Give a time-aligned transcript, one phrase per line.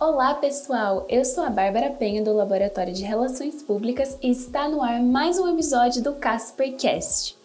[0.00, 1.04] Olá, pessoal!
[1.10, 5.38] Eu sou a Bárbara Penha do Laboratório de Relações Públicas e está no ar mais
[5.38, 7.36] um episódio do CasperCast.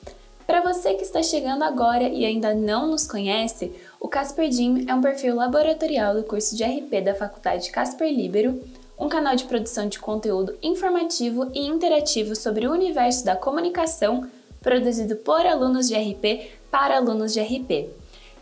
[0.47, 4.95] Para você que está chegando agora e ainda não nos conhece, o Casper Jim é
[4.95, 8.63] um perfil laboratorial do curso de RP da Faculdade Casper Libero,
[8.97, 14.25] um canal de produção de conteúdo informativo e interativo sobre o universo da comunicação,
[14.61, 17.89] produzido por alunos de RP para alunos de RP.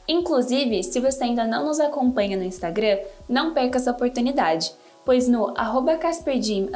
[0.08, 4.74] Inclusive, se você ainda não nos acompanha no Instagram, não perca essa oportunidade,
[5.06, 5.54] pois no
[6.00, 6.70] CasperJim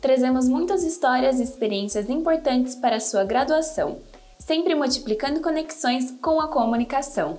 [0.00, 3.98] trazemos muitas histórias e experiências importantes para a sua graduação,
[4.38, 7.38] sempre multiplicando conexões com a comunicação.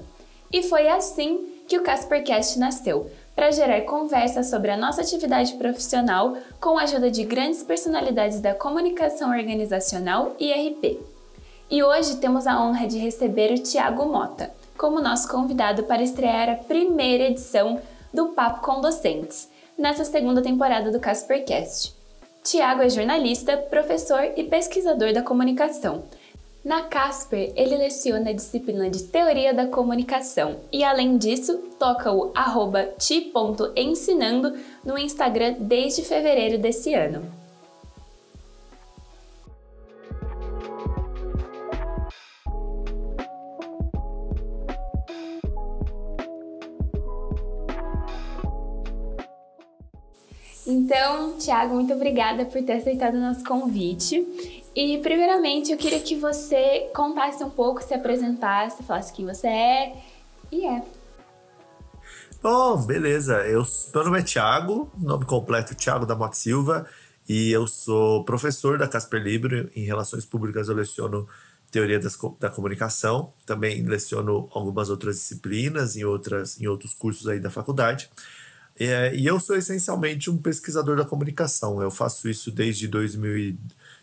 [0.51, 6.38] E foi assim que o CasperCast nasceu, para gerar conversas sobre a nossa atividade profissional
[6.59, 10.97] com a ajuda de grandes personalidades da comunicação organizacional e RP.
[11.69, 16.50] E hoje temos a honra de receber o Tiago Mota como nosso convidado para estrear
[16.50, 17.81] a primeira edição
[18.14, 21.95] do Papo com Docentes, nessa segunda temporada do Caspercast.
[22.44, 26.03] Tiago é jornalista, professor e pesquisador da comunicação.
[26.64, 32.31] Na Casper, ele leciona a disciplina de Teoria da Comunicação e, além disso, toca o
[32.97, 34.53] ti.ensinando
[34.84, 37.36] no Instagram desde fevereiro desse ano.
[50.67, 54.15] Então, Tiago, muito obrigada por ter aceitado o nosso convite.
[54.75, 59.95] E, primeiramente, eu queria que você contasse um pouco, se apresentasse, falasse quem você é.
[60.51, 60.83] E é.
[62.43, 63.38] Bom, beleza.
[63.47, 66.85] Eu, meu nome é Tiago, nome completo Tiago da Mota Silva,
[67.27, 69.69] e eu sou professor da Casper Libro.
[69.73, 71.27] Em Relações Públicas, eu leciono
[71.71, 73.33] Teoria das, da Comunicação.
[73.45, 78.09] Também leciono algumas outras disciplinas em, outras, em outros cursos aí da faculdade.
[78.79, 81.81] É, e eu sou essencialmente um pesquisador da comunicação.
[81.81, 83.57] Eu faço isso desde, 2000,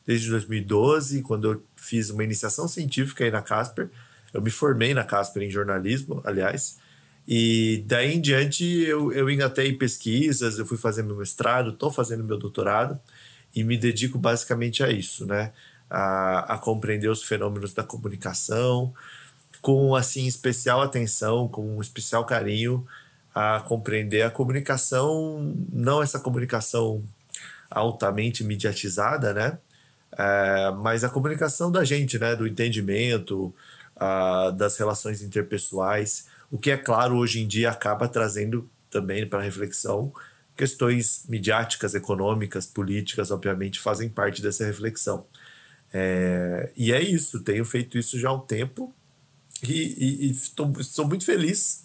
[0.04, 3.88] desde 2012, quando eu fiz uma iniciação científica aí na Casper.
[4.32, 6.78] Eu me formei na Casper em jornalismo, aliás.
[7.26, 12.24] E daí em diante eu, eu engatei pesquisas, eu fui fazendo meu mestrado, estou fazendo
[12.24, 13.00] meu doutorado
[13.54, 15.52] e me dedico basicamente a isso, né?
[15.88, 18.92] A, a compreender os fenômenos da comunicação
[19.62, 22.86] com assim especial atenção, com um especial carinho
[23.34, 27.02] a compreender a comunicação, não essa comunicação
[27.70, 29.58] altamente mediatizada, né?
[30.16, 32.36] É, mas a comunicação da gente, né?
[32.36, 33.52] Do entendimento,
[33.96, 39.42] a, das relações interpessoais, o que é claro hoje em dia acaba trazendo também para
[39.42, 40.12] reflexão
[40.56, 45.26] questões midiáticas, econômicas, políticas, obviamente fazem parte dessa reflexão.
[45.92, 48.94] É, e é isso, tenho feito isso já há um tempo
[49.62, 51.84] e, estou muito feliz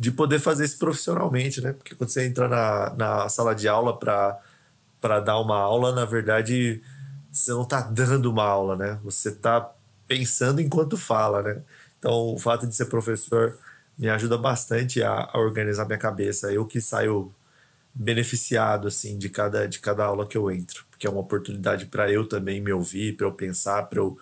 [0.00, 1.74] de poder fazer isso profissionalmente, né?
[1.74, 6.82] Porque quando você entra na, na sala de aula para dar uma aula, na verdade,
[7.30, 8.98] você não está dando uma aula, né?
[9.04, 9.70] Você está
[10.08, 11.62] pensando enquanto fala, né?
[11.98, 13.58] Então, o fato de ser professor
[13.98, 16.50] me ajuda bastante a, a organizar minha cabeça.
[16.50, 17.30] Eu que saio
[17.94, 22.10] beneficiado assim de cada de cada aula que eu entro, porque é uma oportunidade para
[22.10, 24.18] eu também me ouvir, para eu pensar, para eu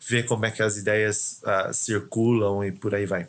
[0.00, 3.28] ver como é que as ideias uh, circulam e por aí vai.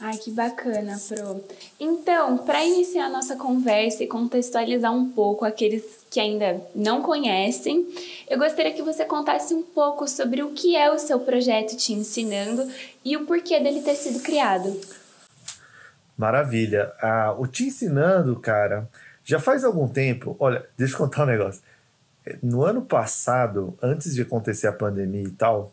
[0.00, 1.44] Ai, que bacana, Pro.
[1.78, 7.84] Então, para iniciar a nossa conversa e contextualizar um pouco aqueles que ainda não conhecem,
[8.30, 11.92] eu gostaria que você contasse um pouco sobre o que é o seu projeto Te
[11.92, 12.70] Ensinando
[13.04, 14.80] e o porquê dele ter sido criado.
[16.16, 16.92] Maravilha.
[17.02, 18.88] Ah, o Te Ensinando, cara,
[19.24, 20.36] já faz algum tempo.
[20.38, 21.60] Olha, deixa eu contar um negócio.
[22.40, 25.72] No ano passado, antes de acontecer a pandemia e tal,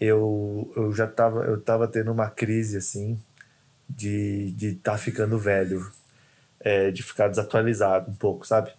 [0.00, 3.18] eu, eu já estava eu tava tendo uma crise assim
[3.88, 5.90] de estar de tá ficando velho,
[6.60, 8.70] é, de ficar desatualizado um pouco, sabe?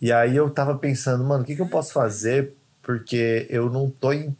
[0.00, 2.52] E aí eu tava pensando, mano, o que, que eu posso fazer?
[2.82, 4.36] Porque eu não tô em.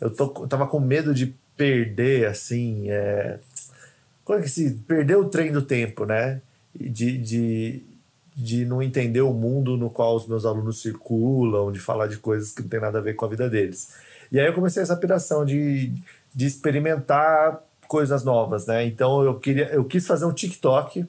[0.00, 2.90] Eu, tô, eu tava com medo de perder, assim.
[2.90, 3.38] É,
[4.24, 4.70] como é que se.
[4.86, 6.40] Perder o trem do tempo, né?
[6.74, 7.82] De, de,
[8.34, 12.52] de não entender o mundo no qual os meus alunos circulam, de falar de coisas
[12.52, 13.90] que não tem nada a ver com a vida deles.
[14.32, 15.92] E aí eu comecei essa piração de,
[16.34, 18.84] de experimentar coisas novas, né?
[18.86, 21.06] Então eu queria, eu quis fazer um TikTok,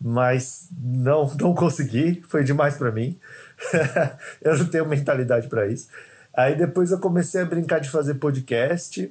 [0.00, 3.18] mas não não consegui, foi demais para mim.
[4.42, 5.88] eu não tenho mentalidade para isso.
[6.32, 9.10] Aí depois eu comecei a brincar de fazer podcast,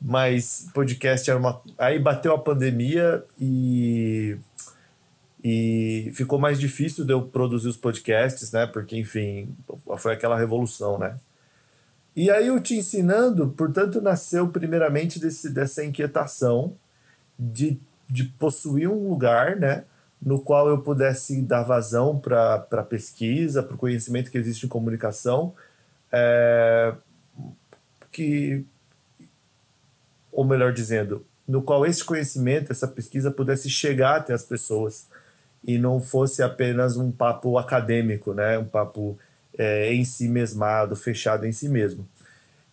[0.00, 4.36] mas podcast era uma, aí bateu a pandemia e
[5.46, 8.66] e ficou mais difícil de eu produzir os podcasts, né?
[8.66, 9.54] Porque enfim,
[9.98, 11.16] foi aquela revolução, né?
[12.16, 16.76] E aí o Te Ensinando, portanto, nasceu primeiramente desse, dessa inquietação
[17.38, 19.84] de, de possuir um lugar, né,
[20.22, 24.68] no qual eu pudesse dar vazão para a pesquisa, para o conhecimento que existe em
[24.68, 25.52] comunicação,
[26.12, 26.94] é,
[28.12, 28.64] que,
[30.32, 35.08] ou melhor dizendo, no qual esse conhecimento, essa pesquisa pudesse chegar até as pessoas
[35.62, 38.58] e não fosse apenas um papo acadêmico, né?
[38.58, 39.18] um papo
[39.58, 42.06] é, em si mesmado, fechado em si mesmo.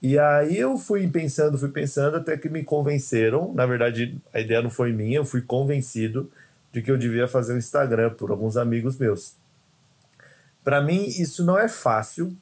[0.02, 3.54] E aí eu fui pensando, fui pensando, até que me convenceram.
[3.54, 6.32] Na verdade, a ideia não foi minha, eu fui convencido
[6.72, 9.36] de que eu devia fazer um Instagram por alguns amigos meus.
[10.64, 12.36] Para mim, isso não é fácil,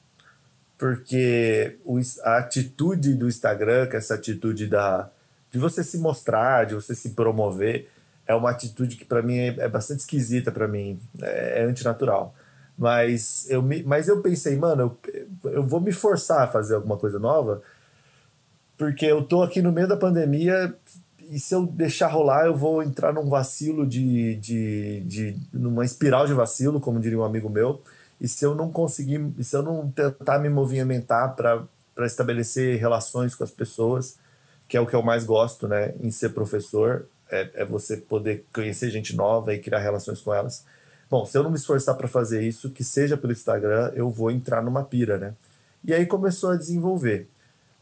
[0.77, 1.77] porque
[2.24, 5.09] a atitude do Instagram, que é essa atitude da,
[5.51, 7.89] de você se mostrar, de você se promover,
[8.27, 12.36] é uma atitude que para mim é, é, bastante esquisita para mim, é, é, antinatural.
[12.79, 14.97] Mas eu, me, mas eu pensei, mano,
[15.43, 17.61] eu, eu vou me forçar a fazer alguma coisa nova,
[18.77, 20.73] porque eu tô aqui no meio da pandemia
[21.29, 26.25] e se eu deixar rolar, eu vou entrar num vacilo de, de, de numa espiral
[26.25, 27.81] de vacilo, como diria um amigo meu.
[28.19, 33.43] E se eu não conseguir, se eu não tentar me movimentar para estabelecer relações com
[33.43, 34.17] as pessoas,
[34.69, 38.45] que é o que eu mais gosto, né, em ser professor, é, é você poder
[38.53, 40.65] conhecer gente nova e criar relações com elas.
[41.09, 44.29] Bom, se eu não me esforçar para fazer isso, que seja pelo Instagram, eu vou
[44.29, 45.33] entrar numa pira, né?
[45.83, 47.27] E aí começou a desenvolver.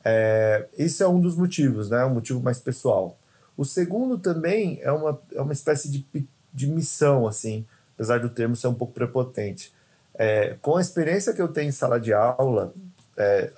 [0.03, 2.05] É, esse é um dos motivos, né?
[2.05, 3.17] Um motivo mais pessoal.
[3.57, 6.07] O segundo também é uma, é uma espécie de,
[6.53, 7.65] de missão, assim,
[7.95, 9.73] apesar do termo ser um pouco prepotente.
[10.13, 12.73] É, com a experiência que eu tenho em sala de aula,
[13.17, 13.51] é,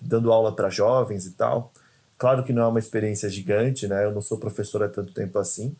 [0.00, 1.72] dando aula para jovens e tal,
[2.16, 4.04] claro que não é uma experiência gigante, né?
[4.04, 5.76] Eu não sou professor há tanto tempo assim.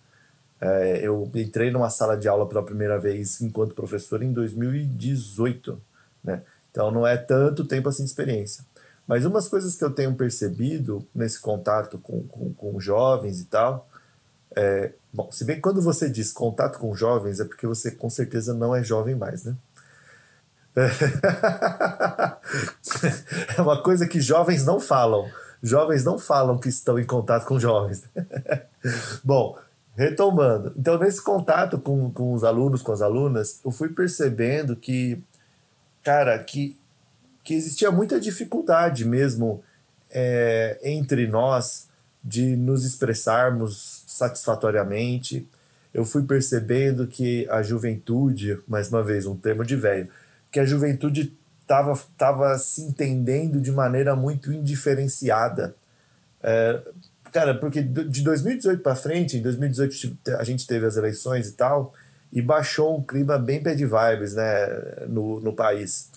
[0.61, 5.81] É, eu entrei numa sala de aula pela primeira vez enquanto professor em 2018,
[6.23, 6.43] né?
[6.71, 8.65] Então não é tanto tempo assim de experiência.
[9.07, 13.89] Mas umas coisas que eu tenho percebido nesse contato com, com, com jovens e tal,
[14.55, 18.11] é, bom, se bem que quando você diz contato com jovens é porque você com
[18.11, 19.57] certeza não é jovem mais, né?
[23.57, 25.29] É uma coisa que jovens não falam.
[25.63, 28.05] Jovens não falam que estão em contato com jovens.
[29.25, 29.59] Bom,
[29.99, 30.73] retomando.
[30.79, 35.21] Então, nesse contato com, com os alunos, com as alunas, eu fui percebendo que,
[36.05, 36.79] cara, que,
[37.43, 39.61] que existia muita dificuldade mesmo
[40.09, 41.89] é, entre nós
[42.23, 45.49] de nos expressarmos satisfatoriamente.
[45.93, 50.09] Eu fui percebendo que a juventude, mais uma vez, um termo de velho,
[50.53, 55.75] que a juventude estava tava se entendendo de maneira muito indiferenciada.
[56.41, 56.81] É,
[57.39, 61.93] cara, porque de 2018 para frente, em 2018 a gente teve as eleições e tal,
[62.33, 66.11] e baixou um clima bem bad vibes né, no, no país.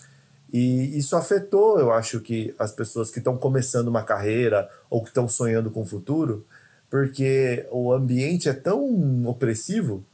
[0.52, 5.08] E isso afetou, eu acho que as pessoas que estão começando uma carreira ou que
[5.08, 6.44] estão sonhando com o futuro,
[6.90, 10.04] porque o ambiente é tão opressivo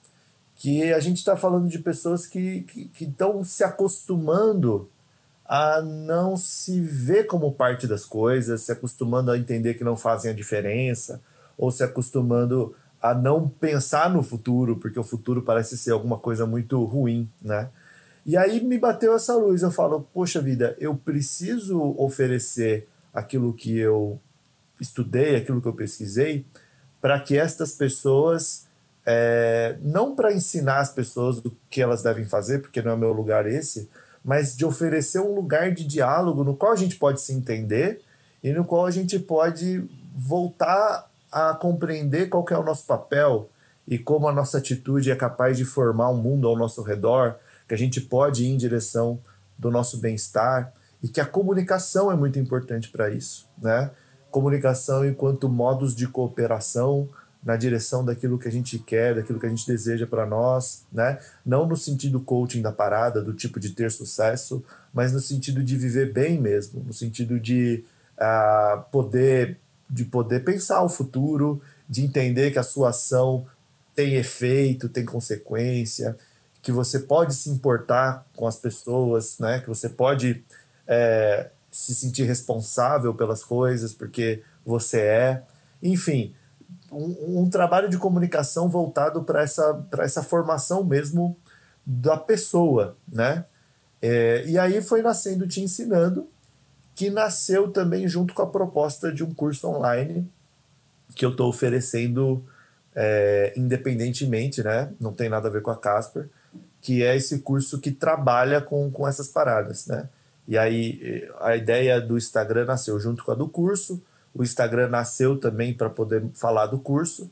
[0.56, 2.66] que a gente está falando de pessoas que
[3.00, 4.90] estão se acostumando
[5.48, 10.30] a não se ver como parte das coisas, se acostumando a entender que não fazem
[10.30, 11.22] a diferença,
[11.56, 16.44] ou se acostumando a não pensar no futuro, porque o futuro parece ser alguma coisa
[16.44, 17.70] muito ruim, né?
[18.26, 23.78] E aí me bateu essa luz, eu falo, poxa vida, eu preciso oferecer aquilo que
[23.78, 24.20] eu
[24.78, 26.44] estudei, aquilo que eu pesquisei,
[27.00, 28.66] para que estas pessoas,
[29.06, 33.12] é, não para ensinar as pessoas o que elas devem fazer, porque não é meu
[33.12, 33.88] lugar esse,
[34.24, 38.00] mas de oferecer um lugar de diálogo no qual a gente pode se entender
[38.42, 43.48] e no qual a gente pode voltar a compreender qual é o nosso papel
[43.86, 47.74] e como a nossa atitude é capaz de formar um mundo ao nosso redor, que
[47.74, 49.18] a gente pode ir em direção
[49.58, 50.72] do nosso bem-estar
[51.02, 53.90] e que a comunicação é muito importante para isso, né?
[54.30, 57.08] Comunicação enquanto modos de cooperação
[57.44, 61.18] na direção daquilo que a gente quer, daquilo que a gente deseja para nós, né?
[61.44, 65.76] Não no sentido coaching da parada, do tipo de ter sucesso, mas no sentido de
[65.76, 67.84] viver bem mesmo, no sentido de
[68.18, 69.58] uh, poder
[69.90, 73.46] de poder pensar o futuro, de entender que a sua ação
[73.94, 76.14] tem efeito, tem consequência,
[76.60, 79.60] que você pode se importar com as pessoas, né?
[79.60, 80.44] Que você pode
[80.86, 85.42] é, se sentir responsável pelas coisas porque você é,
[85.82, 86.34] enfim,
[86.90, 91.36] um, um trabalho de comunicação voltado para essa, essa formação mesmo
[91.84, 93.44] da pessoa, né?
[94.00, 96.28] É, e aí foi nascendo Te Ensinando,
[96.94, 100.28] que nasceu também junto com a proposta de um curso online
[101.14, 102.44] que eu estou oferecendo
[102.94, 104.92] é, independentemente, né?
[105.00, 106.28] Não tem nada a ver com a Casper,
[106.80, 110.08] que é esse curso que trabalha com, com essas paradas, né?
[110.46, 114.02] E aí a ideia do Instagram nasceu junto com a do curso,
[114.38, 117.28] o Instagram nasceu também para poder falar do curso.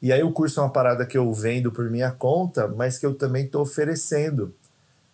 [0.00, 3.04] E aí o curso é uma parada que eu vendo por minha conta, mas que
[3.04, 4.54] eu também estou oferecendo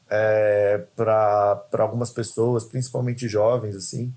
[0.08, 4.14] é, para algumas pessoas, principalmente jovens, assim,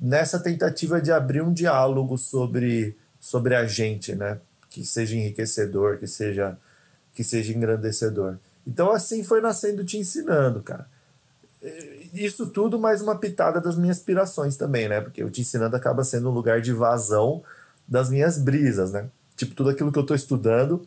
[0.00, 4.40] nessa tentativa de abrir um diálogo sobre, sobre a gente, né?
[4.70, 6.56] Que seja enriquecedor, que seja,
[7.12, 8.38] que seja engrandecedor.
[8.66, 10.88] Então, assim foi nascendo Te Ensinando, cara.
[12.12, 15.00] Isso tudo mais uma pitada das minhas aspirações também, né?
[15.00, 17.42] Porque o Te Ensinando acaba sendo um lugar de vazão
[17.86, 19.06] das minhas brisas, né?
[19.36, 20.86] Tipo, tudo aquilo que eu estou estudando,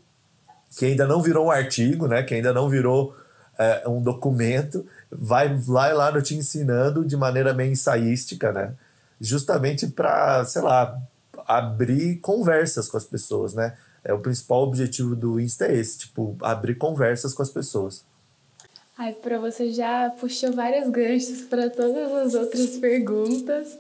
[0.78, 2.24] que ainda não virou um artigo, né?
[2.24, 3.16] Que ainda não virou
[3.58, 8.74] é, um documento, vai lá, lá no Te Ensinando de maneira meio ensaística, né?
[9.20, 10.98] Justamente para, sei lá,
[11.46, 13.78] abrir conversas com as pessoas, né?
[14.04, 18.04] É o principal objetivo do Insta é esse, tipo, abrir conversas com as pessoas.
[18.98, 23.78] Ai, para você já puxou vários ganchos para todas as outras perguntas,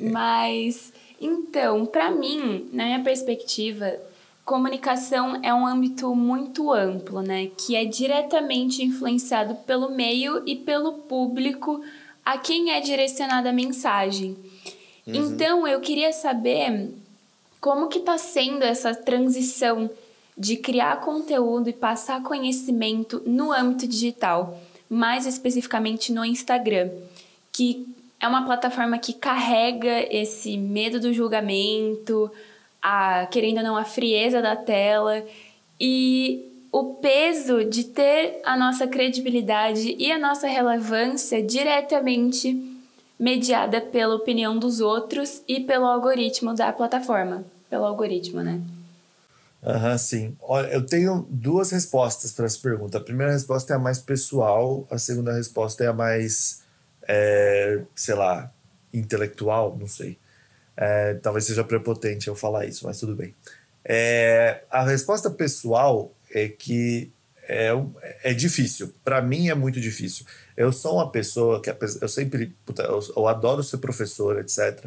[0.00, 3.98] mas então, para mim, na minha perspectiva,
[4.44, 10.92] comunicação é um âmbito muito amplo, né, que é diretamente influenciado pelo meio e pelo
[10.92, 11.82] público
[12.24, 14.36] a quem é direcionada a mensagem.
[15.06, 15.14] Uhum.
[15.14, 16.90] Então, eu queria saber
[17.60, 19.90] como que está sendo essa transição
[20.38, 26.90] de criar conteúdo e passar conhecimento no âmbito digital, mais especificamente no Instagram,
[27.52, 27.86] que
[28.20, 32.30] é uma plataforma que carrega esse medo do julgamento,
[32.80, 35.24] a querendo ou não a frieza da tela
[35.80, 42.56] e o peso de ter a nossa credibilidade e a nossa relevância diretamente
[43.18, 48.60] mediada pela opinião dos outros e pelo algoritmo da plataforma, pelo algoritmo, né?
[49.62, 50.36] Aham, uhum, sim.
[50.40, 52.98] Olha, eu tenho duas respostas para essa pergunta.
[52.98, 56.62] A primeira resposta é a mais pessoal, a segunda resposta é a mais,
[57.06, 58.52] é, sei lá,
[58.92, 60.18] intelectual, não sei.
[60.76, 63.34] É, talvez seja prepotente eu falar isso, mas tudo bem.
[63.84, 67.12] É, a resposta pessoal é que
[67.48, 67.70] é,
[68.22, 68.92] é difícil.
[69.02, 70.26] Para mim é muito difícil.
[70.56, 74.86] Eu sou uma pessoa que eu sempre puta, eu, eu, adoro ser professor, etc.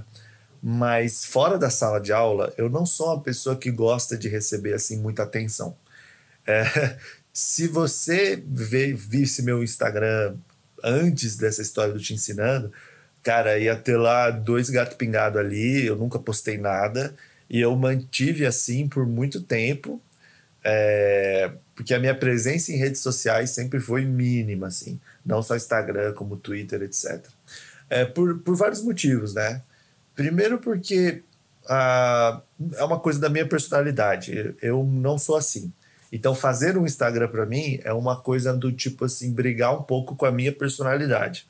[0.61, 4.73] Mas fora da sala de aula, eu não sou uma pessoa que gosta de receber
[4.73, 5.75] assim muita atenção.
[6.45, 6.97] É,
[7.33, 10.35] se você vê, visse meu Instagram
[10.83, 12.71] antes dessa história do Te Ensinando,
[13.23, 17.15] cara, ia ter lá dois gatos pingados ali, eu nunca postei nada,
[17.49, 20.01] e eu mantive assim por muito tempo,
[20.63, 26.13] é, porque a minha presença em redes sociais sempre foi mínima, assim, não só Instagram,
[26.13, 27.25] como Twitter, etc.
[27.89, 29.61] É, por, por vários motivos, né?
[30.15, 31.23] Primeiro porque
[31.67, 32.41] ah,
[32.75, 35.71] é uma coisa da minha personalidade, eu não sou assim.
[36.11, 40.15] Então, fazer um Instagram para mim é uma coisa do tipo assim, brigar um pouco
[40.15, 41.47] com a minha personalidade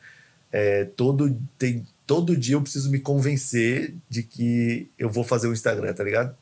[0.51, 5.53] é, todo, tem, todo dia eu preciso me convencer de que eu vou fazer o
[5.53, 6.36] Instagram, tá ligado?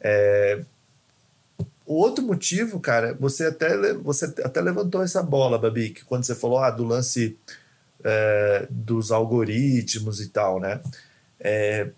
[0.00, 0.62] É,
[1.86, 6.34] o outro motivo, cara, você até, você até levantou essa bola, Babi, que quando você
[6.34, 7.36] falou ah, do lance
[8.04, 10.80] é, dos algoritmos e tal, né?
[11.40, 11.90] É,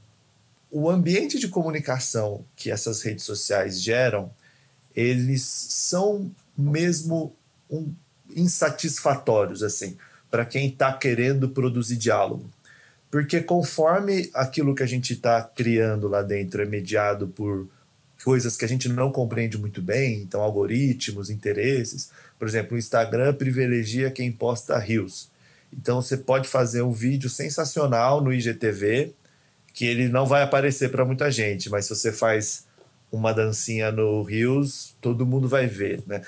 [0.71, 4.31] o ambiente de comunicação que essas redes sociais geram,
[4.95, 7.35] eles são mesmo
[7.69, 7.93] um,
[8.35, 9.97] insatisfatórios, assim
[10.33, 12.51] para quem está querendo produzir diálogo.
[13.11, 17.69] Porque conforme aquilo que a gente está criando lá dentro é mediado por
[18.25, 22.11] coisas que a gente não compreende muito bem, então algoritmos, interesses.
[22.39, 25.31] Por exemplo, o Instagram privilegia quem posta rios.
[25.71, 29.13] Então você pode fazer um vídeo sensacional no IGTV,
[29.73, 32.67] que ele não vai aparecer para muita gente, mas se você faz
[33.11, 36.23] uma dancinha no Rios, todo mundo vai ver, né?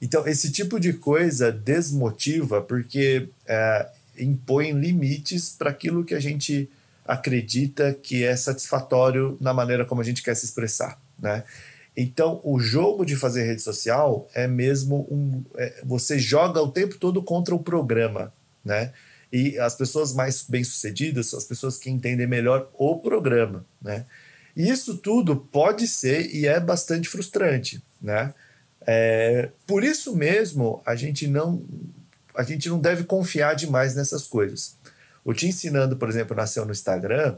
[0.00, 3.86] Então, esse tipo de coisa desmotiva porque é,
[4.18, 6.70] impõe limites para aquilo que a gente
[7.04, 11.44] acredita que é satisfatório na maneira como a gente quer se expressar, né?
[11.96, 15.44] Então, o jogo de fazer rede social é mesmo um.
[15.56, 18.32] É, você joga o tempo todo contra o programa,
[18.64, 18.92] né?
[19.32, 24.04] E as pessoas mais bem-sucedidas são as pessoas que entendem melhor o programa, né?
[24.56, 28.34] E isso tudo pode ser e é bastante frustrante, né?
[28.86, 31.62] É, por isso mesmo, a gente não
[32.34, 34.76] a gente não deve confiar demais nessas coisas.
[35.24, 37.36] O Te Ensinando, por exemplo, nasceu no Instagram,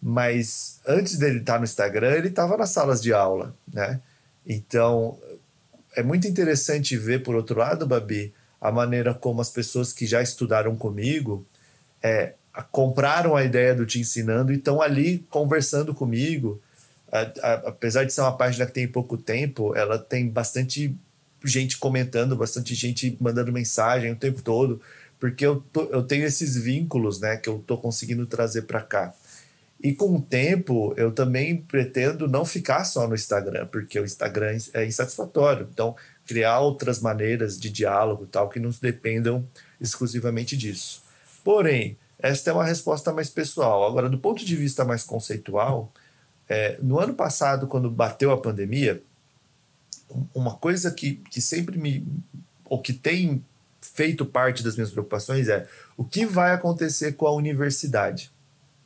[0.00, 4.00] mas antes dele estar no Instagram, ele estava nas salas de aula, né?
[4.46, 5.18] Então,
[5.96, 10.22] é muito interessante ver, por outro lado, Babi, a maneira como as pessoas que já
[10.22, 11.46] estudaram comigo
[12.02, 12.34] é,
[12.70, 16.60] compraram a ideia do Te Ensinando e estão ali conversando comigo,
[17.12, 20.94] a, a, apesar de ser uma página que tem pouco tempo, ela tem bastante
[21.44, 24.80] gente comentando, bastante gente mandando mensagem o tempo todo,
[25.18, 29.14] porque eu, tô, eu tenho esses vínculos, né, que eu tô conseguindo trazer para cá.
[29.82, 34.56] E com o tempo, eu também pretendo não ficar só no Instagram, porque o Instagram
[34.72, 35.68] é insatisfatório.
[35.70, 35.94] Então,
[36.26, 39.46] criar outras maneiras de diálogo tal que não dependam
[39.80, 41.02] exclusivamente disso.
[41.44, 43.86] Porém, esta é uma resposta mais pessoal.
[43.86, 45.92] Agora, do ponto de vista mais conceitual,
[46.48, 49.02] é, no ano passado, quando bateu a pandemia,
[50.34, 52.06] uma coisa que, que sempre me.
[52.64, 53.44] ou que tem
[53.80, 58.30] feito parte das minhas preocupações é o que vai acontecer com a universidade.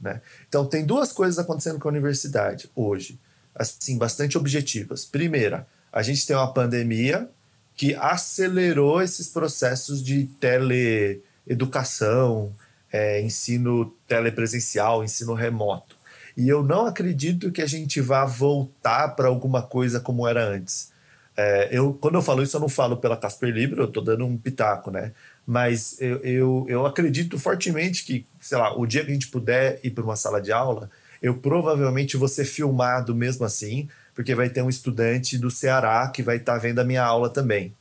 [0.00, 0.20] Né?
[0.48, 3.18] Então, tem duas coisas acontecendo com a universidade hoje,
[3.54, 5.04] assim, bastante objetivas.
[5.04, 7.28] Primeira, a gente tem uma pandemia
[7.76, 12.52] que acelerou esses processos de teleeducação,
[12.92, 15.96] é, ensino telepresencial, ensino remoto.
[16.36, 20.92] E eu não acredito que a gente vá voltar para alguma coisa como era antes.
[21.36, 24.26] É, eu, quando eu falo isso, eu não falo pela Casper Libre, eu estou dando
[24.26, 25.12] um pitaco, né?
[25.46, 29.80] Mas eu, eu, eu acredito fortemente que, sei lá, o dia que a gente puder
[29.82, 30.90] ir para uma sala de aula,
[31.22, 33.88] eu provavelmente vou ser filmado mesmo assim,
[34.20, 37.30] porque vai ter um estudante do Ceará que vai estar tá vendo a minha aula
[37.30, 37.74] também,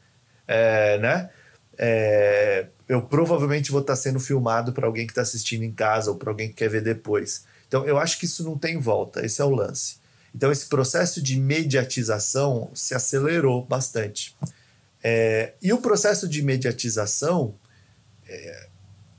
[0.47, 1.29] é, né?
[1.77, 6.09] É, eu provavelmente vou estar tá sendo filmado para alguém que está assistindo em casa
[6.09, 7.43] ou para alguém que quer ver depois.
[7.67, 9.97] Então, eu acho que isso não tem volta, esse é o lance.
[10.33, 14.33] Então, esse processo de mediatização se acelerou bastante.
[15.03, 17.53] É, e o processo de mediatização,
[18.25, 18.67] é,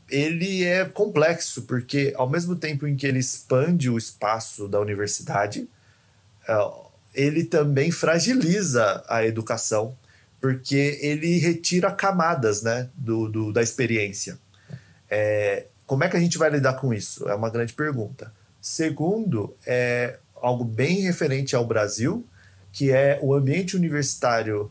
[0.09, 5.69] ele é complexo, porque ao mesmo tempo em que ele expande o espaço da universidade,
[6.49, 9.97] é, ele também fragiliza a educação,
[10.41, 14.39] porque ele retira camadas né, do, do da experiência.
[15.09, 17.29] É, como é que a gente vai lidar com isso?
[17.29, 18.33] É uma grande pergunta.
[18.61, 22.27] Segundo, é algo bem referente ao Brasil,
[22.73, 24.71] que é o ambiente universitário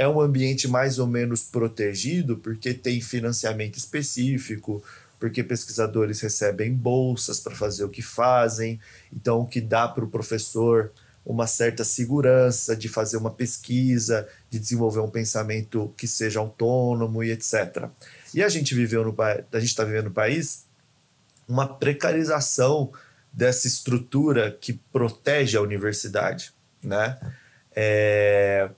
[0.00, 4.82] é um ambiente mais ou menos protegido, porque tem financiamento específico,
[5.18, 8.80] porque pesquisadores recebem bolsas para fazer o que fazem,
[9.12, 10.90] então o que dá para o professor
[11.24, 17.30] uma certa segurança de fazer uma pesquisa, de desenvolver um pensamento que seja autônomo e
[17.30, 17.88] etc.
[18.34, 20.64] E a gente viveu no a gente está vivendo no país
[21.46, 22.92] uma precarização
[23.32, 26.52] dessa estrutura que protege a universidade,
[26.82, 27.18] né?
[27.74, 28.70] É,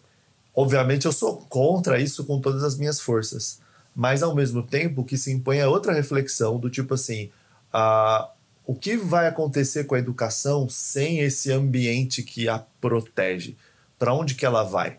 [0.55, 3.61] obviamente eu sou contra isso com todas as minhas forças,
[3.95, 7.31] mas ao mesmo tempo que se impõe a outra reflexão do tipo assim,
[7.73, 8.31] a,
[8.65, 13.57] o que vai acontecer com a educação sem esse ambiente que a protege?
[13.99, 14.99] Para onde que ela vai?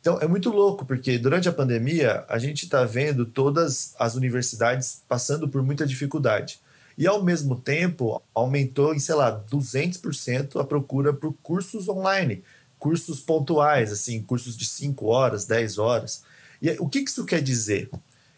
[0.00, 5.02] Então é muito louco, porque durante a pandemia a gente está vendo todas as universidades
[5.08, 6.60] passando por muita dificuldade.
[6.98, 12.42] E ao mesmo tempo, aumentou em, sei lá, 200% a procura por cursos online,
[12.78, 16.22] cursos pontuais, assim, cursos de 5 horas, 10 horas.
[16.60, 17.90] E o que isso quer dizer?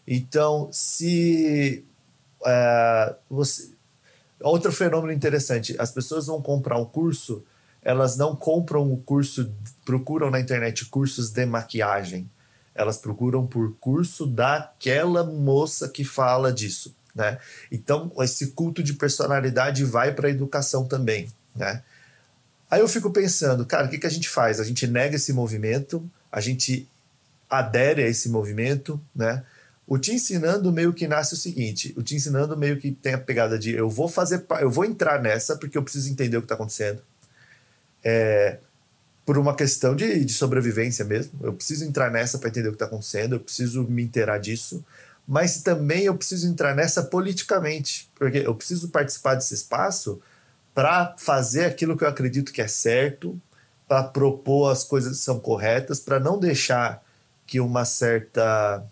[0.05, 1.85] Então, se
[2.41, 3.69] uh, você.
[4.41, 7.43] Outro fenômeno interessante: as pessoas vão comprar um curso,
[7.81, 9.51] elas não compram o curso,
[9.85, 12.29] procuram na internet cursos de maquiagem.
[12.73, 16.95] Elas procuram por curso daquela moça que fala disso.
[17.13, 17.37] Né?
[17.71, 21.29] Então, esse culto de personalidade vai para a educação também.
[21.55, 21.83] Né?
[22.71, 24.59] Aí eu fico pensando, cara, o que, que a gente faz?
[24.59, 26.87] A gente nega esse movimento, a gente
[27.49, 29.43] adere a esse movimento, né?
[29.89, 33.17] O te ensinando meio que nasce o seguinte: o te ensinando meio que tem a
[33.17, 36.45] pegada de eu vou fazer, eu vou entrar nessa porque eu preciso entender o que
[36.45, 37.01] está acontecendo.
[38.03, 38.59] É,
[39.25, 41.33] por uma questão de, de sobrevivência mesmo.
[41.43, 44.83] Eu preciso entrar nessa para entender o que está acontecendo, eu preciso me inteirar disso
[45.31, 50.19] mas também eu preciso entrar nessa politicamente, porque eu preciso participar desse espaço
[50.73, 53.39] para fazer aquilo que eu acredito que é certo,
[53.87, 57.03] para propor as coisas que são corretas, para não deixar
[57.45, 58.83] que uma certa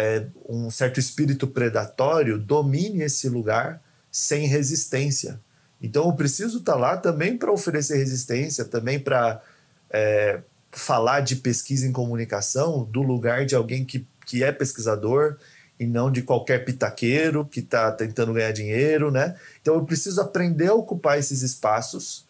[0.00, 5.38] é, um certo espírito predatório domine esse lugar sem resistência.
[5.80, 9.42] Então eu preciso estar tá lá também para oferecer resistência, também para
[9.90, 10.40] é,
[10.72, 15.36] falar de pesquisa em comunicação do lugar de alguém que, que é pesquisador
[15.78, 19.36] e não de qualquer pitaqueiro que está tentando ganhar dinheiro, né?
[19.60, 22.26] Então eu preciso aprender a ocupar esses espaços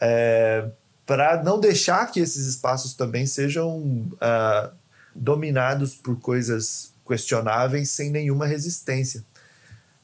[0.00, 0.70] é,
[1.04, 4.70] para não deixar que esses espaços também sejam uh,
[5.14, 9.24] dominados por coisas questionáveis sem nenhuma resistência.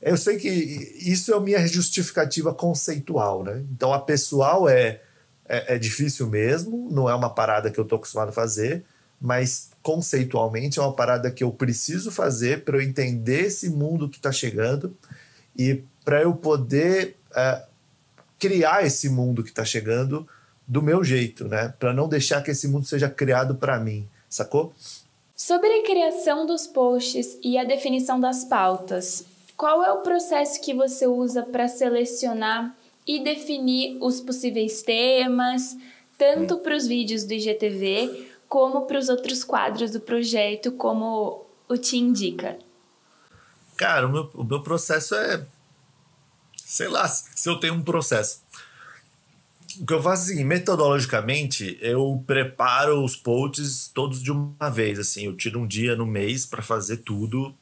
[0.02, 3.64] Eu sei que isso é a minha justificativa conceitual, né?
[3.72, 5.00] Então a pessoal é,
[5.48, 8.84] é, é difícil mesmo, não é uma parada que eu estou acostumado a fazer,
[9.20, 14.16] mas conceitualmente é uma parada que eu preciso fazer para eu entender esse mundo que
[14.16, 14.94] está chegando
[15.56, 17.62] e para eu poder é,
[18.38, 20.28] criar esse mundo que está chegando
[20.66, 21.72] do meu jeito, né?
[21.78, 24.74] Para não deixar que esse mundo seja criado para mim, sacou?
[25.36, 29.22] Sobre a criação dos posts e a definição das pautas,
[29.54, 32.74] qual é o processo que você usa para selecionar
[33.06, 35.76] e definir os possíveis temas,
[36.16, 41.76] tanto para os vídeos do IGTV como para os outros quadros do projeto, como o
[41.76, 42.58] Te Indica?
[43.76, 45.46] Cara, o meu, o meu processo é.
[46.56, 48.40] Sei lá, se eu tenho um processo.
[49.80, 55.26] O que eu faço assim, metodologicamente, eu preparo os posts todos de uma vez, assim,
[55.26, 57.54] eu tiro um dia no mês para fazer tudo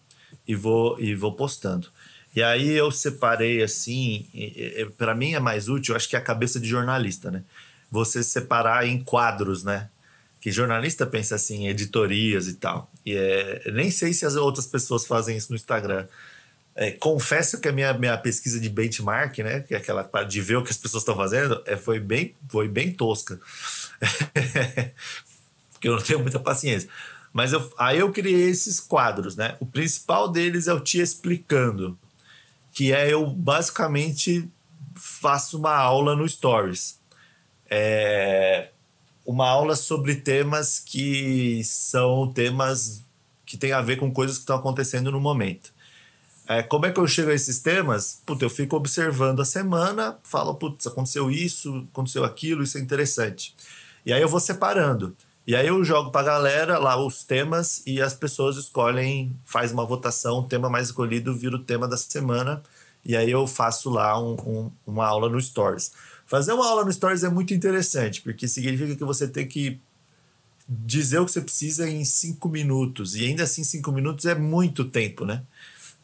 [0.46, 1.88] e vou e vou postando.
[2.34, 4.26] E aí eu separei assim,
[4.98, 7.44] para mim é mais útil, acho que é a cabeça de jornalista, né?
[7.90, 9.88] Você separar em quadros, né?
[10.40, 12.90] Que jornalista pensa assim, editorias e tal.
[13.06, 16.06] E é, nem sei se as outras pessoas fazem isso no Instagram.
[16.76, 20.56] É, confesso que a minha, minha pesquisa de benchmark, né, que é aquela de ver
[20.56, 23.38] o que as pessoas estão fazendo, é, foi, bem, foi bem tosca.
[25.72, 26.88] Porque eu não tenho muita paciência.
[27.32, 29.56] Mas eu, aí eu criei esses quadros, né?
[29.60, 31.98] O principal deles é o Te Explicando,
[32.72, 34.48] que é eu basicamente
[34.94, 36.98] faço uma aula no Stories.
[37.68, 38.68] É
[39.26, 43.02] uma aula sobre temas que são temas
[43.44, 45.73] que têm a ver com coisas que estão acontecendo no momento.
[46.46, 48.20] É, como é que eu chego a esses temas?
[48.26, 53.54] Puta, eu fico observando a semana, falo, putz, aconteceu isso, aconteceu aquilo, isso é interessante.
[54.04, 55.16] E aí eu vou separando.
[55.46, 59.84] E aí eu jogo pra galera lá os temas e as pessoas escolhem, faz uma
[59.84, 62.62] votação, o tema mais escolhido vira o tema da semana.
[63.04, 65.92] E aí eu faço lá um, um, uma aula no Stories.
[66.26, 69.78] Fazer uma aula no Stories é muito interessante, porque significa que você tem que
[70.66, 73.14] dizer o que você precisa em cinco minutos.
[73.14, 75.42] E ainda assim, cinco minutos é muito tempo, né?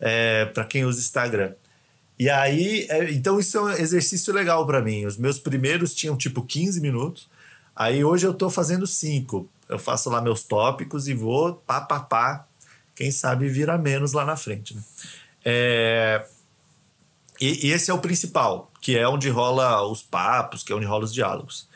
[0.00, 1.52] É, para quem usa Instagram.
[2.18, 5.06] E aí, é, então isso é um exercício legal para mim.
[5.06, 7.28] Os meus primeiros tinham tipo 15 minutos.
[7.74, 9.48] Aí hoje eu tô fazendo cinco.
[9.68, 12.46] Eu faço lá meus tópicos e vou pá, pá, pá.
[12.94, 14.82] Quem sabe vira menos lá na frente, né?
[15.42, 16.26] É,
[17.40, 20.84] e, e, esse é o principal, que é onde rola os papos, que é onde
[20.84, 21.66] rola os diálogos.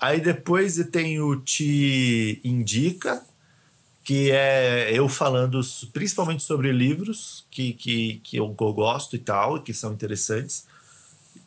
[0.00, 3.24] Aí depois tem o Te Indica,
[4.04, 5.60] que é eu falando
[5.92, 10.66] principalmente sobre livros que, que, que eu gosto e tal, que são interessantes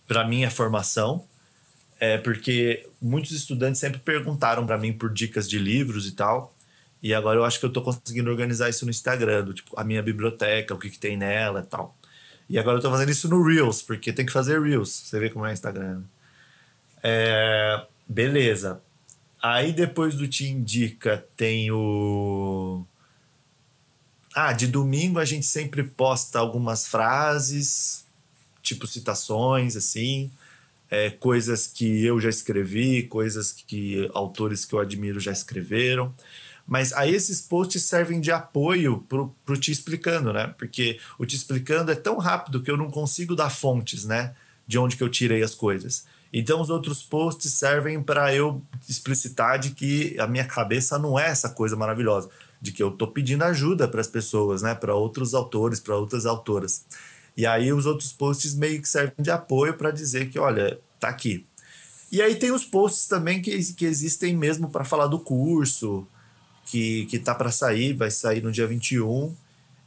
[0.08, 1.26] para minha formação.
[2.00, 6.54] É porque muitos estudantes sempre perguntaram para mim por dicas de livros e tal.
[7.02, 9.84] E agora eu acho que eu estou conseguindo organizar isso no Instagram, do, tipo, a
[9.84, 11.96] minha biblioteca, o que, que tem nela e tal.
[12.50, 14.90] E agora eu tô fazendo isso no Reels, porque tem que fazer Reels.
[14.90, 16.02] Você vê como é o Instagram.
[17.04, 18.82] É, beleza.
[19.48, 22.84] Aí depois do Te Indica tem o.
[24.34, 28.08] Ah, de domingo a gente sempre posta algumas frases,
[28.64, 30.32] tipo citações, assim.
[30.90, 36.12] É, coisas que eu já escrevi, coisas que autores que eu admiro já escreveram.
[36.66, 40.56] Mas aí esses posts servem de apoio pro, pro Te Explicando, né?
[40.58, 44.34] Porque o Te Explicando é tão rápido que eu não consigo dar fontes, né?
[44.66, 46.04] De onde que eu tirei as coisas.
[46.38, 51.30] Então os outros posts servem para eu explicitar de que a minha cabeça não é
[51.30, 52.30] essa coisa maravilhosa,
[52.62, 54.76] de que eu tô pedindo ajuda para as pessoas, né?
[54.76, 56.84] Para outros autores, para outras autoras.
[57.38, 61.08] E aí os outros posts meio que servem de apoio para dizer que, olha, tá
[61.08, 61.46] aqui.
[62.12, 66.06] E aí tem os posts também que, que existem mesmo para falar do curso,
[66.66, 69.34] que, que tá para sair, vai sair no dia 21,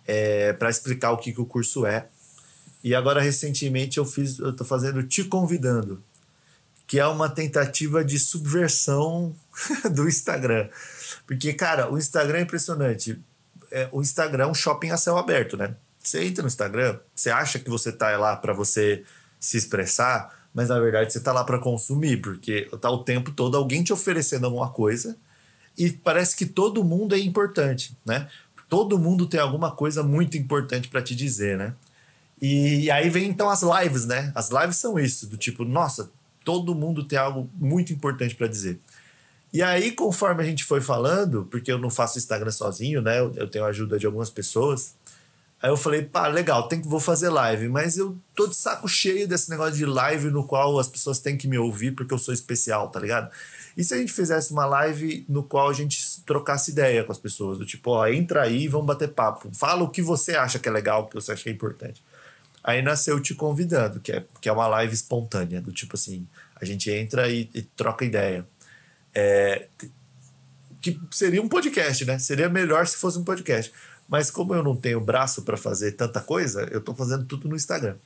[0.07, 2.07] é, para explicar o que, que o curso é.
[2.83, 6.03] E agora, recentemente, eu fiz, eu tô fazendo Te Convidando,
[6.89, 9.37] que é uma tentativa de subversão
[9.93, 10.71] do Instagram.
[11.27, 13.21] Porque, cara, o Instagram é impressionante.
[13.71, 15.77] É, o Instagram é um shopping a céu aberto, né?
[15.99, 19.05] Você entra no Instagram, você acha que você tá lá para você
[19.39, 23.59] se expressar, mas na verdade você tá lá para consumir, porque tá o tempo todo
[23.59, 25.19] alguém te oferecendo alguma coisa
[25.77, 28.29] e parece que todo mundo é importante, né?
[28.67, 31.75] Todo mundo tem alguma coisa muito importante para te dizer, né?
[32.41, 34.33] E aí vem então as lives, né?
[34.35, 36.11] As lives são isso, do tipo, nossa,
[36.49, 38.81] todo mundo tem algo muito importante para dizer.
[39.53, 43.21] E aí, conforme a gente foi falando, porque eu não faço Instagram sozinho, né?
[43.21, 44.95] Eu, tenho a ajuda de algumas pessoas.
[45.61, 48.89] Aí eu falei, pá, legal, tem que vou fazer live, mas eu tô de saco
[48.89, 52.19] cheio desse negócio de live no qual as pessoas têm que me ouvir porque eu
[52.19, 53.31] sou especial, tá ligado?
[53.77, 57.19] E se a gente fizesse uma live no qual a gente trocasse ideia com as
[57.19, 59.51] pessoas, do tipo, ó, entra aí vamos bater papo.
[59.53, 62.03] Fala o que você acha que é legal, o que você acha que é importante.
[62.69, 66.67] Aí nasceu Te Convidando, que é, que é uma live espontânea, do tipo assim, a
[66.67, 68.47] gente entra e, e troca ideia.
[69.15, 69.69] É,
[70.79, 72.19] que seria um podcast, né?
[72.19, 73.73] Seria melhor se fosse um podcast.
[74.07, 77.57] Mas como eu não tenho braço para fazer tanta coisa, eu estou fazendo tudo no
[77.57, 77.97] Instagram.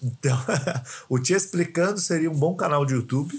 [0.00, 0.38] Então,
[1.10, 3.36] o Te Explicando seria um bom canal de YouTube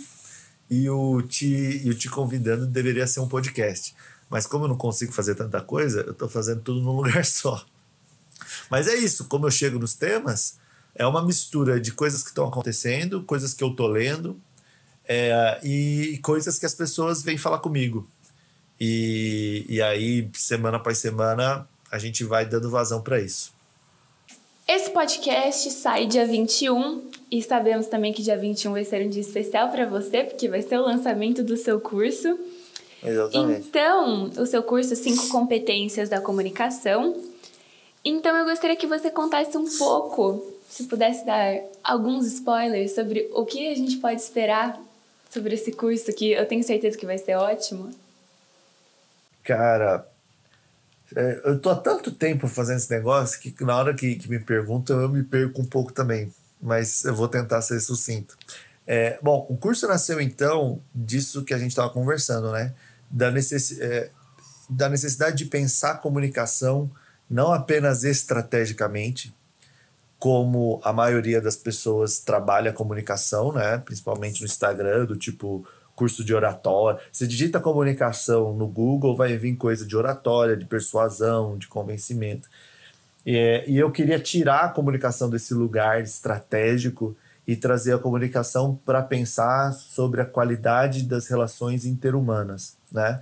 [0.69, 1.47] e o te,
[1.85, 3.95] e o te convidando deveria ser um podcast.
[4.29, 7.65] Mas como eu não consigo fazer tanta coisa, eu estou fazendo tudo num lugar só.
[8.69, 10.57] Mas é isso, como eu chego nos temas,
[10.95, 14.39] é uma mistura de coisas que estão acontecendo, coisas que eu tô lendo
[15.07, 18.07] é, e coisas que as pessoas vêm falar comigo.
[18.79, 23.53] E, e aí, semana após semana, a gente vai dando vazão para isso.
[24.67, 29.21] Esse podcast sai dia 21 e sabemos também que dia 21 vai ser um dia
[29.21, 32.39] especial para você, porque vai ser o lançamento do seu curso.
[33.03, 33.67] Exatamente.
[33.67, 37.15] Então, o seu curso Cinco Competências da Comunicação.
[38.03, 43.45] Então, eu gostaria que você contasse um pouco, se pudesse dar alguns spoilers sobre o
[43.45, 44.79] que a gente pode esperar
[45.29, 47.91] sobre esse curso, que eu tenho certeza que vai ser ótimo.
[49.43, 50.07] Cara,
[51.15, 54.39] é, eu tô há tanto tempo fazendo esse negócio que na hora que, que me
[54.39, 56.31] perguntam eu me perco um pouco também,
[56.61, 58.37] mas eu vou tentar ser sucinto.
[58.85, 62.73] É, bom, o curso nasceu então disso que a gente estava conversando, né?
[63.09, 64.09] Da, necess, é,
[64.69, 66.89] da necessidade de pensar a comunicação
[67.29, 69.33] não apenas estrategicamente,
[70.17, 73.77] como a maioria das pessoas trabalha comunicação, né?
[73.77, 75.65] Principalmente no Instagram, do tipo
[75.95, 76.99] curso de oratória.
[77.11, 82.49] Você digita comunicação no Google, vai vir coisa de oratória, de persuasão, de convencimento.
[83.25, 87.15] E, e eu queria tirar a comunicação desse lugar estratégico
[87.45, 93.21] e trazer a comunicação para pensar sobre a qualidade das relações interhumanas, né?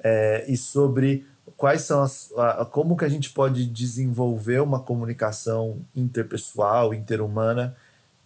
[0.00, 1.26] É, e sobre
[1.58, 7.76] quais são as, a, como que a gente pode desenvolver uma comunicação interpessoal, interhumana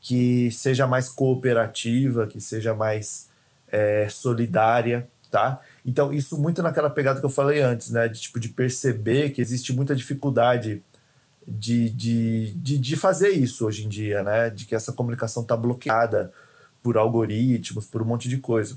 [0.01, 3.29] que seja mais cooperativa, que seja mais
[3.68, 5.61] é, solidária, tá?
[5.87, 8.07] Então, isso muito naquela pegada que eu falei antes, né?
[8.07, 10.83] De, tipo, de perceber que existe muita dificuldade
[11.47, 14.51] de, de, de, de fazer isso hoje em dia, né?
[14.51, 16.33] De que essa comunicação está bloqueada
[16.83, 18.77] por algoritmos, por um monte de coisa.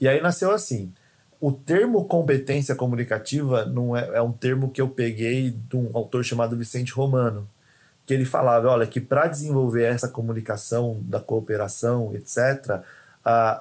[0.00, 0.92] E aí nasceu assim.
[1.40, 6.24] O termo competência comunicativa não é, é um termo que eu peguei de um autor
[6.24, 7.48] chamado Vicente Romano,
[8.06, 12.80] que ele falava, olha, que para desenvolver essa comunicação da cooperação, etc.,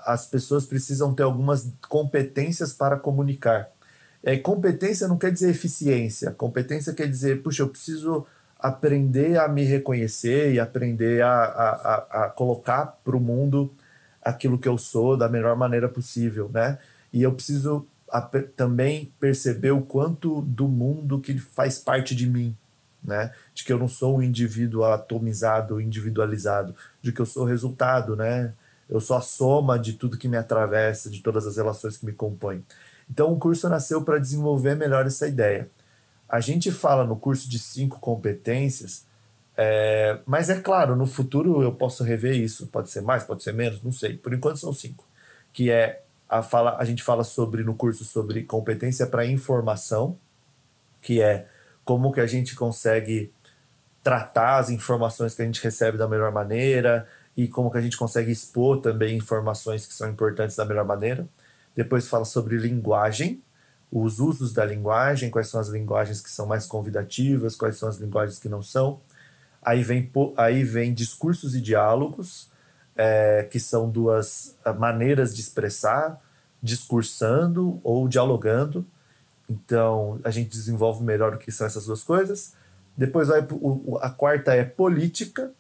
[0.06, 3.68] as pessoas precisam ter algumas competências para comunicar.
[4.24, 6.32] É, competência não quer dizer eficiência.
[6.32, 8.28] Competência quer dizer, puxa, eu preciso
[8.60, 13.74] aprender a me reconhecer e aprender a, a, a, a colocar para o mundo
[14.22, 16.78] aquilo que eu sou da melhor maneira possível, né?
[17.16, 17.88] E eu preciso
[18.58, 22.56] também perceber o quanto do mundo que faz parte de mim,
[23.02, 23.34] né?
[23.54, 28.54] De que eu não sou um indivíduo atomizado, individualizado, de que eu sou resultado, né?
[28.90, 32.12] Eu sou a soma de tudo que me atravessa, de todas as relações que me
[32.12, 32.66] compõem.
[33.10, 35.70] Então, o curso nasceu para desenvolver melhor essa ideia.
[36.28, 39.06] A gente fala no curso de cinco competências,
[39.56, 42.68] é, mas é claro, no futuro eu posso rever isso.
[42.68, 44.18] Pode ser mais, pode ser menos, não sei.
[44.18, 45.08] Por enquanto são cinco.
[45.54, 50.18] Que é a, fala, a gente fala sobre no curso sobre competência para informação,
[51.02, 51.48] que é
[51.84, 53.32] como que a gente consegue
[54.04, 57.98] tratar as informações que a gente recebe da melhor maneira, e como que a gente
[57.98, 61.28] consegue expor também informações que são importantes da melhor maneira.
[61.76, 63.44] Depois fala sobre linguagem,
[63.92, 67.98] os usos da linguagem, quais são as linguagens que são mais convidativas, quais são as
[67.98, 69.02] linguagens que não são.
[69.62, 72.50] Aí vem, aí vem discursos e diálogos,
[72.96, 76.20] é, que são duas ah, maneiras de expressar,
[76.62, 78.86] discursando ou dialogando.
[79.50, 82.54] Então, a gente desenvolve melhor o que são essas duas coisas.
[82.98, 83.46] Depois vai,
[84.02, 85.52] a quarta é política,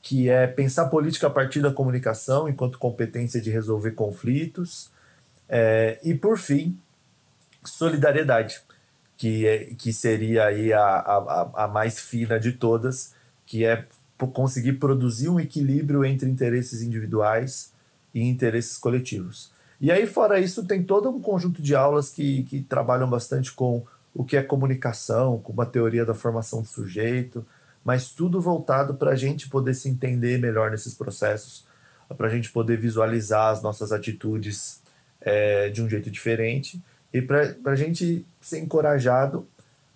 [0.00, 4.90] que é pensar política a partir da comunicação enquanto competência de resolver conflitos.
[5.48, 6.78] É, e, por fim,
[7.64, 8.60] solidariedade,
[9.16, 13.84] que, é, que seria aí a, a, a mais fina de todas, que é
[14.26, 17.72] conseguir produzir um equilíbrio entre interesses individuais
[18.12, 19.52] e interesses coletivos.
[19.80, 23.84] E aí, fora isso, tem todo um conjunto de aulas que, que trabalham bastante com
[24.12, 27.46] o que é comunicação, com uma teoria da formação do sujeito,
[27.84, 31.64] mas tudo voltado para a gente poder se entender melhor nesses processos,
[32.16, 34.82] para a gente poder visualizar as nossas atitudes
[35.20, 39.46] é, de um jeito diferente e para a gente ser encorajado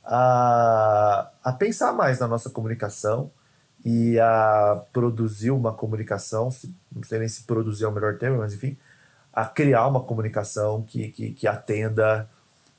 [0.05, 3.31] a, a pensar mais na nossa comunicação
[3.85, 6.49] e a produzir uma comunicação,
[6.91, 8.77] não sei nem se produzir é o melhor termo, mas enfim,
[9.33, 12.29] a criar uma comunicação que, que, que atenda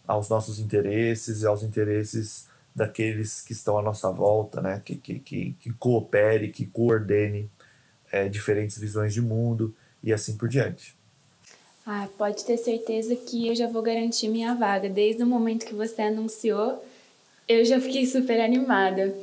[0.08, 4.82] aos nossos interesses e aos interesses daqueles que estão à nossa volta, né?
[4.84, 7.50] que, que, que, que coopere, que coordene
[8.12, 10.96] é, diferentes visões de mundo e assim por diante.
[11.86, 14.90] Ah, pode ter certeza que eu já vou garantir minha vaga.
[14.90, 16.84] Desde o momento que você anunciou,
[17.48, 19.14] eu já fiquei super animada.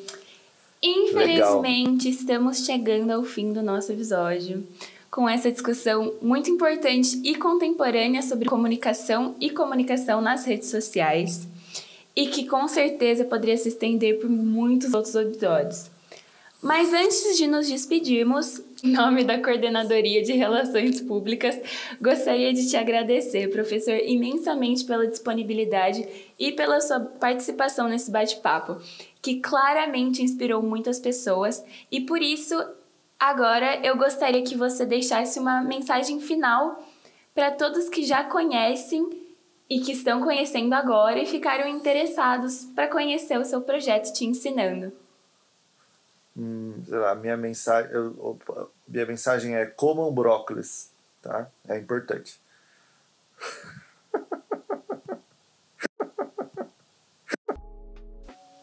[0.82, 2.20] Infelizmente, Legal.
[2.20, 4.66] estamos chegando ao fim do nosso episódio
[5.10, 11.48] com essa discussão muito importante e contemporânea sobre comunicação e comunicação nas redes sociais
[12.14, 15.90] e que com certeza poderia se estender por muitos outros episódios.
[16.62, 21.58] Mas antes de nos despedirmos, em nome da Coordenadoria de Relações Públicas,
[22.00, 26.06] gostaria de te agradecer, professor, imensamente pela disponibilidade
[26.38, 28.76] e pela sua participação nesse bate-papo,
[29.22, 32.54] que claramente inspirou muitas pessoas e por isso
[33.18, 36.82] agora eu gostaria que você deixasse uma mensagem final
[37.34, 39.08] para todos que já conhecem
[39.68, 44.92] e que estão conhecendo agora e ficaram interessados para conhecer o seu projeto Te Ensinando
[46.36, 48.38] hum, lá, minha mensagem, eu,
[48.88, 50.90] minha mensagem é comam brócolis,
[51.22, 51.48] tá?
[51.68, 52.40] É importante.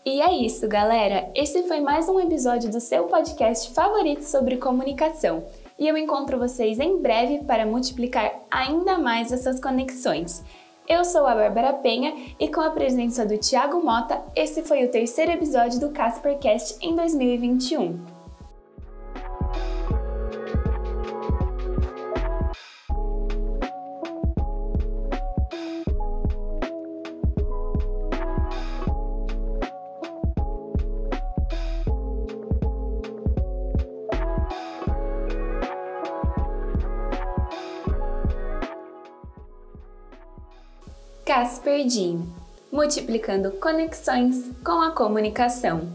[0.10, 1.30] E é isso, galera.
[1.36, 5.44] Esse foi mais um episódio do seu podcast favorito sobre comunicação.
[5.78, 10.46] E eu encontro vocês em breve para multiplicar ainda mais essas conexões.
[10.88, 14.90] Eu sou a Bárbara Penha e com a presença do Thiago Mota, esse foi o
[14.90, 18.17] terceiro episódio do Caspercast em 2021.
[41.38, 42.28] Casper Jim,
[42.72, 45.88] multiplicando conexões com a comunicação.